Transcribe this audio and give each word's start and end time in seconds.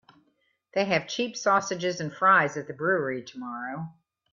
They 0.73 0.85
have 0.85 1.07
cheap 1.07 1.37
sausages 1.37 1.99
and 2.01 2.11
fries 2.11 2.57
at 2.57 2.65
the 2.65 2.73
brewery 2.73 3.21
tomorrow. 3.23 3.93